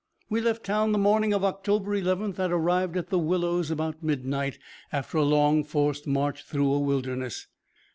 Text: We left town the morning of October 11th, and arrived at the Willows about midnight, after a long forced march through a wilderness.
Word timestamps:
We 0.31 0.41
left 0.41 0.63
town 0.65 0.93
the 0.93 0.97
morning 0.97 1.31
of 1.31 1.43
October 1.43 1.91
11th, 1.95 2.39
and 2.39 2.51
arrived 2.51 2.97
at 2.97 3.09
the 3.11 3.19
Willows 3.19 3.69
about 3.69 4.01
midnight, 4.01 4.57
after 4.91 5.19
a 5.19 5.23
long 5.23 5.63
forced 5.63 6.07
march 6.07 6.43
through 6.43 6.73
a 6.73 6.79
wilderness. 6.79 7.45